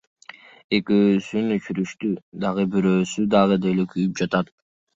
[0.77, 2.11] Экөөсүн өчүрүштү,
[2.47, 4.55] дагы бирөөсү дагы деле күйүп жатат.